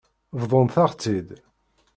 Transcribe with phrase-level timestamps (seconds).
[0.39, 1.29] Bḍant-aɣ-tt-id.